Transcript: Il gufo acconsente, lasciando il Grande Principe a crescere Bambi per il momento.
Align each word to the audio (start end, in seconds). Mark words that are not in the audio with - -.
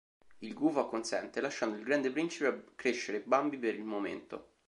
Il 0.39 0.55
gufo 0.55 0.79
acconsente, 0.79 1.41
lasciando 1.41 1.75
il 1.77 1.83
Grande 1.83 2.09
Principe 2.09 2.47
a 2.47 2.59
crescere 2.73 3.21
Bambi 3.21 3.59
per 3.59 3.75
il 3.75 3.83
momento. 3.83 4.53